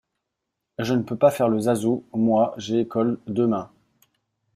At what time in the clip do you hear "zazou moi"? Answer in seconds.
1.59-2.55